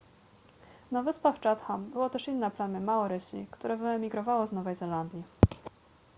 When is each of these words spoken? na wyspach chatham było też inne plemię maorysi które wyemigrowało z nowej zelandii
na 0.91 1.01
wyspach 1.03 1.39
chatham 1.41 1.91
było 1.91 2.09
też 2.09 2.27
inne 2.27 2.51
plemię 2.51 2.79
maorysi 2.79 3.47
które 3.51 3.77
wyemigrowało 3.77 4.47
z 4.47 4.51
nowej 4.53 4.75
zelandii 4.75 5.23